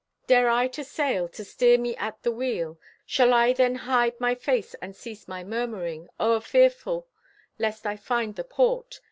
Dare 0.25 0.49
I 0.49 0.67
to 0.69 0.83
sail, 0.83 1.29
to 1.29 1.45
steer 1.45 1.77
me 1.77 1.95
at 1.97 2.23
the 2.23 2.31
wheel? 2.31 2.79
Shall 3.05 3.35
I 3.35 3.53
then 3.53 3.75
hide 3.75 4.19
my 4.19 4.33
face 4.33 4.73
and 4.81 4.95
cease 4.95 5.27
my 5.27 5.43
murmuring, 5.43 6.09
O'erfearful 6.19 7.05
lest 7.59 7.85
I 7.85 7.97
find 7.97 8.35
the 8.35 8.43
port? 8.43 8.99